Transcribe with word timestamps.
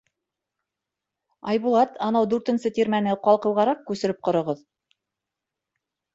—Айбулат, 1.53 1.99
анау 2.05 2.25
дүртенсе 2.31 2.73
тирмәне 2.79 3.15
ҡалҡыуғараҡ 3.29 3.85
күсереп 3.93 4.27
ҡороғоҙ. 4.31 4.67